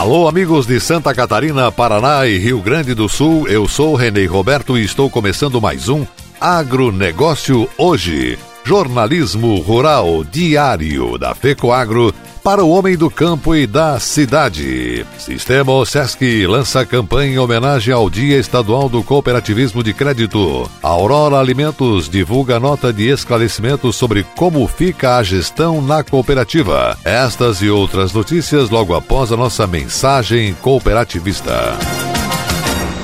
[0.00, 3.46] Alô, amigos de Santa Catarina, Paraná e Rio Grande do Sul.
[3.46, 6.06] Eu sou Renê Roberto e estou começando mais um
[6.40, 8.38] Agronegócio Hoje.
[8.64, 15.06] Jornalismo Rural Diário da FECOAGro para o homem do campo e da cidade.
[15.18, 20.68] Sistema Sesc lança campanha em homenagem ao Dia Estadual do Cooperativismo de Crédito.
[20.82, 26.96] Aurora Alimentos divulga nota de esclarecimento sobre como fica a gestão na cooperativa.
[27.04, 31.76] Estas e outras notícias logo após a nossa mensagem cooperativista.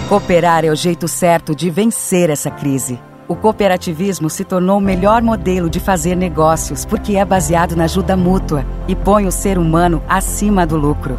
[0.09, 2.99] Cooperar é o jeito certo de vencer essa crise.
[3.29, 8.17] O cooperativismo se tornou o melhor modelo de fazer negócios porque é baseado na ajuda
[8.17, 11.19] mútua e põe o ser humano acima do lucro.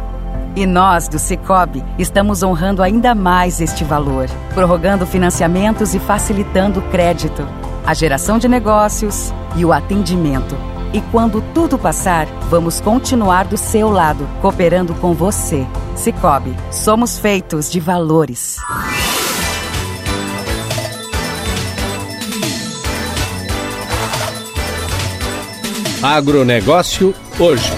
[0.56, 6.82] E nós, do Cicobi, estamos honrando ainda mais este valor, prorrogando financiamentos e facilitando o
[6.90, 7.46] crédito,
[7.86, 10.56] a geração de negócios e o atendimento.
[10.94, 15.66] E quando tudo passar, vamos continuar do seu lado, cooperando com você.
[15.94, 18.56] Cicobi, somos feitos de valores.
[26.02, 27.72] Agronegócio hoje.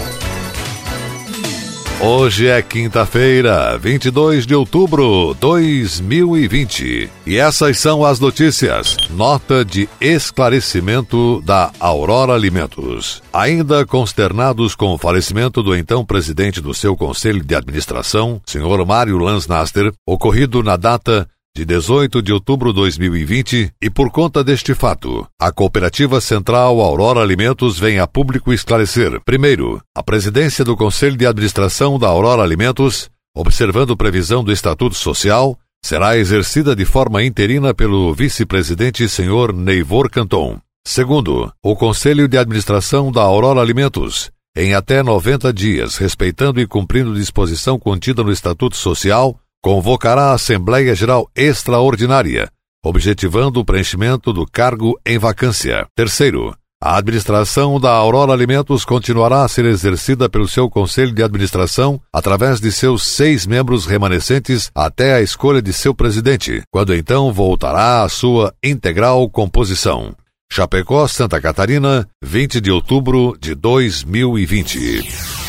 [2.02, 7.10] Hoje é quinta-feira, 22 de outubro de 2020.
[7.26, 8.94] E essas são as notícias.
[9.08, 13.22] Nota de esclarecimento da Aurora Alimentos.
[13.32, 19.16] Ainda consternados com o falecimento do então presidente do seu conselho de administração, senhor Mário
[19.16, 21.26] Lansnaster, ocorrido na data
[21.60, 27.20] de 18 de outubro de 2020 e por conta deste fato, a Cooperativa Central Aurora
[27.20, 29.20] Alimentos vem a público esclarecer.
[29.26, 35.54] Primeiro, a presidência do Conselho de Administração da Aurora Alimentos, observando previsão do Estatuto Social,
[35.84, 40.58] será exercida de forma interina pelo vice-presidente senhor Neivor Canton.
[40.86, 47.14] Segundo, o Conselho de Administração da Aurora Alimentos, em até 90 dias, respeitando e cumprindo
[47.14, 52.50] disposição contida no Estatuto Social, convocará a Assembleia Geral Extraordinária,
[52.84, 55.86] objetivando o preenchimento do cargo em vacância.
[55.94, 62.00] Terceiro, a administração da Aurora Alimentos continuará a ser exercida pelo seu Conselho de Administração
[62.10, 68.02] através de seus seis membros remanescentes até a escolha de seu presidente, quando então voltará
[68.02, 70.14] à sua integral composição.
[70.50, 75.39] Chapecó, Santa Catarina, 20 de outubro de 2020.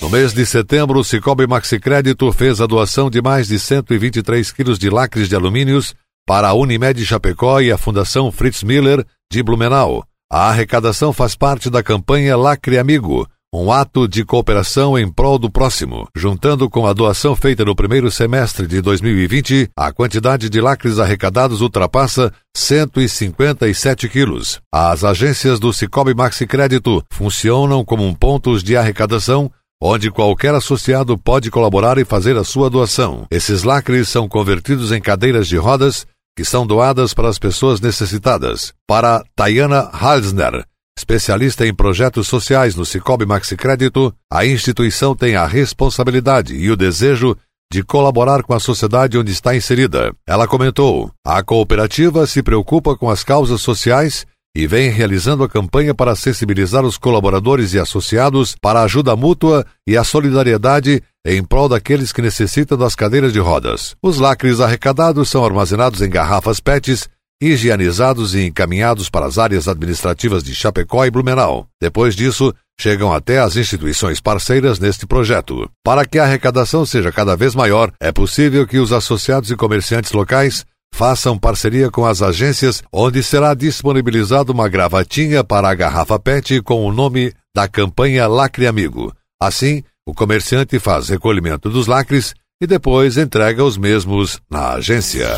[0.00, 4.52] No mês de setembro, o Cicobi Maxi Crédito fez a doação de mais de 123
[4.52, 5.94] quilos de lacres de alumínios
[6.24, 10.04] para a Unimed Chapecó e a Fundação Fritz Miller de Blumenau.
[10.30, 15.50] A arrecadação faz parte da campanha Lacre Amigo, um ato de cooperação em prol do
[15.50, 16.06] próximo.
[16.14, 21.60] Juntando com a doação feita no primeiro semestre de 2020, a quantidade de lacres arrecadados
[21.60, 24.60] ultrapassa 157 quilos.
[24.72, 29.50] As agências do Cicobi Maxi Crédito funcionam como pontos de arrecadação
[29.80, 33.26] onde qualquer associado pode colaborar e fazer a sua doação.
[33.30, 36.06] Esses lacres são convertidos em cadeiras de rodas
[36.36, 38.72] que são doadas para as pessoas necessitadas.
[38.86, 40.64] Para Tayana Halsner,
[40.96, 46.76] especialista em projetos sociais no Cicobi Maxi Crédito, a instituição tem a responsabilidade e o
[46.76, 47.36] desejo
[47.72, 50.12] de colaborar com a sociedade onde está inserida.
[50.26, 54.24] Ela comentou: a cooperativa se preocupa com as causas sociais
[54.56, 59.64] e vem realizando a campanha para sensibilizar os colaboradores e associados para a ajuda mútua
[59.86, 63.94] e a solidariedade em prol daqueles que necessitam das cadeiras de rodas.
[64.02, 67.08] Os lacres arrecadados são armazenados em garrafas PETs,
[67.40, 71.68] higienizados e encaminhados para as áreas administrativas de Chapecó e Blumenau.
[71.80, 75.70] Depois disso, chegam até as instituições parceiras neste projeto.
[75.84, 80.12] Para que a arrecadação seja cada vez maior, é possível que os associados e comerciantes
[80.12, 86.60] locais façam parceria com as agências, onde será disponibilizada uma gravatinha para a garrafa PET
[86.62, 89.12] com o nome da campanha Lacre Amigo.
[89.40, 95.28] Assim, o comerciante faz recolhimento dos lacres e depois entrega os mesmos na agência.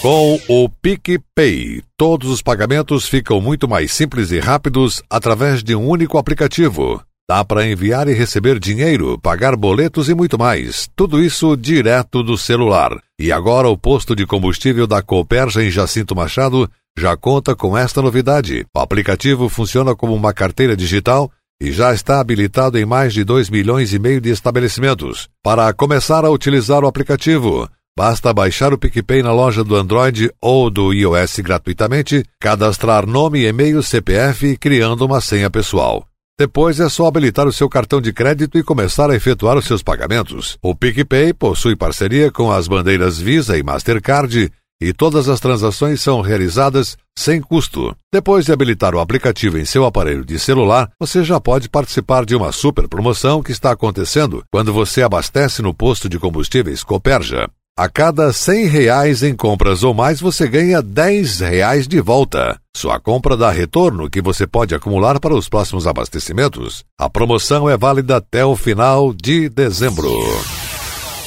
[0.00, 5.86] Com o PicPay, todos os pagamentos ficam muito mais simples e rápidos através de um
[5.86, 7.02] único aplicativo.
[7.28, 10.88] Dá para enviar e receber dinheiro, pagar boletos e muito mais.
[10.96, 12.96] Tudo isso direto do celular.
[13.20, 18.00] E agora o posto de combustível da Cooperja em Jacinto Machado já conta com esta
[18.00, 18.64] novidade.
[18.74, 21.30] O aplicativo funciona como uma carteira digital
[21.60, 25.28] e já está habilitado em mais de 2 milhões e meio de estabelecimentos.
[25.42, 30.70] Para começar a utilizar o aplicativo, basta baixar o PicPay na loja do Android ou
[30.70, 36.07] do iOS gratuitamente, cadastrar nome, e-mail, CPF, criando uma senha pessoal.
[36.38, 39.82] Depois é só habilitar o seu cartão de crédito e começar a efetuar os seus
[39.82, 40.56] pagamentos.
[40.62, 44.48] O PicPay possui parceria com as bandeiras Visa e Mastercard
[44.80, 47.92] e todas as transações são realizadas sem custo.
[48.12, 52.36] Depois de habilitar o aplicativo em seu aparelho de celular, você já pode participar de
[52.36, 57.48] uma super promoção que está acontecendo quando você abastece no posto de combustíveis Coperja.
[57.78, 62.58] A cada 100 reais em compras ou mais, você ganha 10 reais de volta.
[62.76, 66.82] Sua compra dá retorno que você pode acumular para os próximos abastecimentos.
[66.98, 70.10] A promoção é válida até o final de dezembro.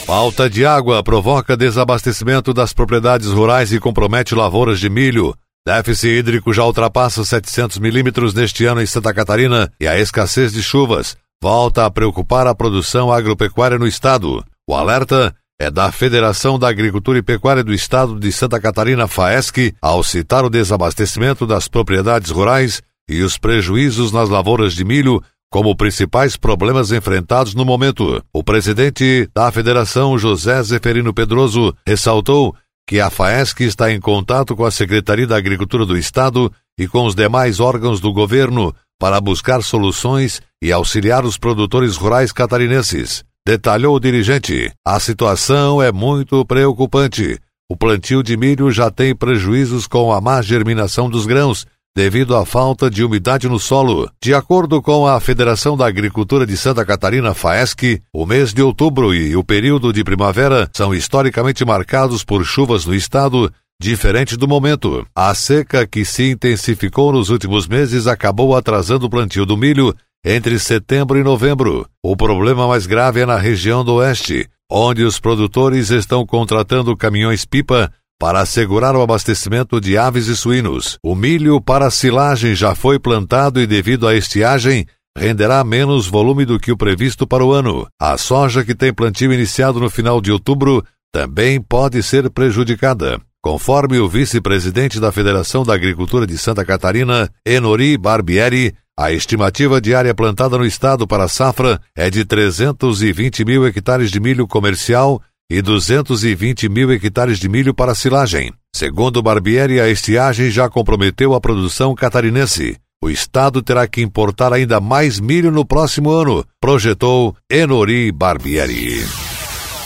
[0.06, 5.33] Falta de água provoca desabastecimento das propriedades rurais e compromete lavouras de milho.
[5.65, 10.62] Déficit hídrico já ultrapassa 700 milímetros neste ano em Santa Catarina e a escassez de
[10.62, 14.44] chuvas volta a preocupar a produção agropecuária no estado.
[14.68, 19.75] O alerta é da Federação da Agricultura e Pecuária do Estado de Santa Catarina, FAESC,
[19.79, 25.21] ao citar o desabastecimento das propriedades rurais e os prejuízos nas lavouras de milho
[25.51, 28.23] como principais problemas enfrentados no momento.
[28.33, 32.55] O presidente da Federação, José Zeferino Pedroso, ressaltou
[32.87, 37.05] que a FAESC está em contato com a Secretaria da Agricultura do Estado e com
[37.05, 43.23] os demais órgãos do governo para buscar soluções e auxiliar os produtores rurais catarinenses.
[43.45, 44.71] Detalhou o dirigente.
[44.85, 47.39] A situação é muito preocupante.
[47.67, 51.65] O plantio de milho já tem prejuízos com a má germinação dos grãos,
[51.95, 54.07] devido à falta de umidade no solo.
[54.21, 59.11] De acordo com a Federação da Agricultura de Santa Catarina, FAESC, o mês de outubro
[59.11, 63.51] e o período de primavera são historicamente marcados por chuvas no estado,
[63.81, 65.03] diferente do momento.
[65.15, 69.95] A seca que se intensificou nos últimos meses acabou atrasando o plantio do milho
[70.25, 71.88] entre setembro e novembro.
[72.03, 77.91] O problema mais grave é na região do oeste, onde os produtores estão contratando caminhões-pipa
[78.19, 81.00] para assegurar o abastecimento de aves e suínos.
[81.03, 84.85] O milho para silagem já foi plantado e, devido à estiagem,
[85.18, 87.88] renderá menos volume do que o previsto para o ano.
[88.00, 93.19] A soja que tem plantio iniciado no final de outubro também pode ser prejudicada.
[93.44, 99.95] Conforme o vice-presidente da Federação da Agricultura de Santa Catarina, Enori Barbieri, a estimativa de
[99.95, 105.19] área plantada no estado para a safra é de 320 mil hectares de milho comercial
[105.50, 108.53] e 220 mil hectares de milho para silagem.
[108.75, 112.77] Segundo Barbieri, a estiagem já comprometeu a produção catarinense.
[113.03, 119.04] O Estado terá que importar ainda mais milho no próximo ano, projetou Enori Barbieri.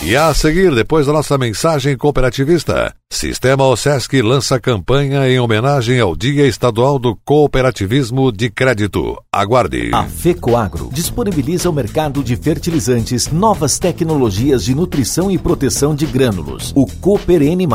[0.03, 6.17] E a seguir, depois da nossa mensagem cooperativista, Sistema OSESC lança campanha em homenagem ao
[6.17, 9.17] Dia Estadual do Cooperativismo de Crédito.
[9.31, 9.89] Aguarde.
[9.93, 16.73] A FECOAGRO disponibiliza ao mercado de fertilizantes novas tecnologias de nutrição e proteção de grânulos.
[16.75, 17.65] O Cooper N+,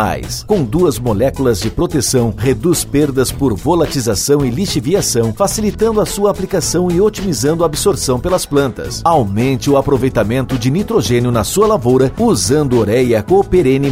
[0.47, 6.91] com duas moléculas de proteção, reduz perdas por volatização e lixiviação, facilitando a sua aplicação
[6.91, 9.01] e otimizando a absorção pelas plantas.
[9.03, 13.91] Aumente o aproveitamento de nitrogênio na sua lavoura usando Ureia Cooper N+,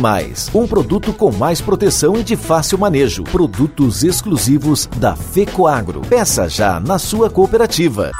[0.55, 3.23] um produto com mais proteção e de fácil manejo.
[3.23, 6.00] Produtos exclusivos da FECOAGRO.
[6.00, 8.11] Peça já na sua cooperativa.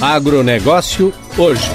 [0.00, 1.70] Agronegócio hoje.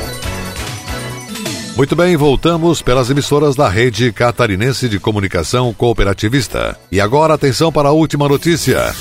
[1.76, 6.78] Muito bem, voltamos pelas emissoras da rede catarinense de comunicação cooperativista.
[6.92, 8.94] E agora atenção para a última notícia.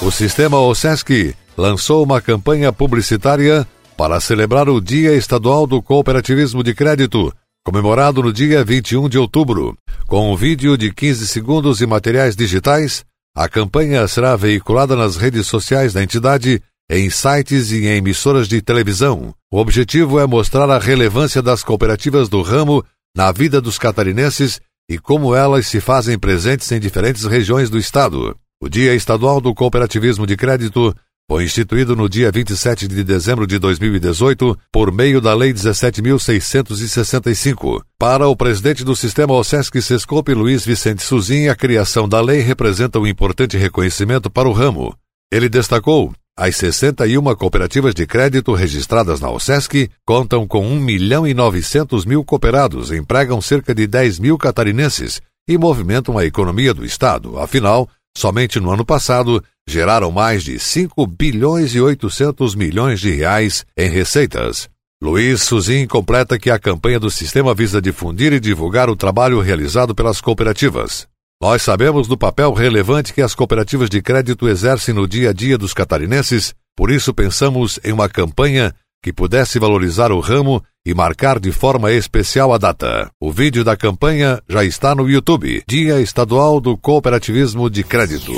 [0.00, 6.74] O sistema OSESC lançou uma campanha publicitária para celebrar o Dia Estadual do Cooperativismo de
[6.74, 7.32] Crédito,
[7.64, 9.76] comemorado no dia 21 de outubro.
[10.06, 13.04] Com um vídeo de 15 segundos e materiais digitais,
[13.36, 18.60] a campanha será veiculada nas redes sociais da entidade, em sites e em emissoras de
[18.60, 19.34] televisão.
[19.50, 22.84] O objetivo é mostrar a relevância das cooperativas do ramo
[23.16, 28.36] na vida dos catarinenses e como elas se fazem presentes em diferentes regiões do estado.
[28.60, 30.94] O Dia Estadual do Cooperativismo de Crédito
[31.26, 37.82] foi instituído no dia 27 de dezembro de 2018 por meio da Lei 17.665.
[37.98, 42.98] Para o presidente do sistema OSESC Sescope, Luiz Vicente Suzin, a criação da lei representa
[42.98, 44.94] um importante reconhecimento para o ramo.
[45.32, 51.32] Ele destacou as 61 cooperativas de crédito registradas na OSESC contam com 1 milhão e
[51.32, 57.38] 900 mil cooperados, empregam cerca de 10 mil catarinenses e movimentam a economia do Estado.
[57.38, 63.64] Afinal, Somente no ano passado, geraram mais de 5 bilhões e 800 milhões de reais
[63.76, 64.68] em receitas.
[65.02, 69.94] Luiz Suzin completa que a campanha do sistema visa difundir e divulgar o trabalho realizado
[69.94, 71.06] pelas cooperativas.
[71.42, 75.58] Nós sabemos do papel relevante que as cooperativas de crédito exercem no dia a dia
[75.58, 81.38] dos catarinenses, por isso pensamos em uma campanha que pudesse valorizar o ramo e marcar
[81.38, 83.10] de forma especial a data.
[83.20, 88.32] O vídeo da campanha já está no YouTube, Dia Estadual do Cooperativismo de Crédito.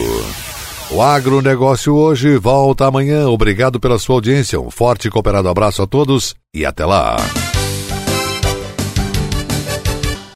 [0.90, 3.28] O agronegócio hoje volta amanhã.
[3.28, 4.60] Obrigado pela sua audiência.
[4.60, 7.14] Um forte e cooperado abraço a todos e até lá.